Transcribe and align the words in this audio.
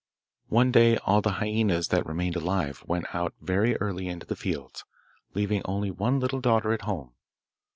One 0.49 0.71
day 0.71 0.97
all 0.97 1.21
the 1.21 1.33
hyaenas 1.33 1.89
that 1.89 2.07
remained 2.07 2.35
alive 2.35 2.83
went 2.87 3.13
out 3.13 3.35
very 3.39 3.75
early 3.77 4.07
into 4.07 4.25
the 4.25 4.35
fields, 4.35 4.83
leaving 5.35 5.61
only 5.65 5.91
one 5.91 6.19
little 6.19 6.41
daughter 6.41 6.73
at 6.73 6.81
home. 6.85 7.13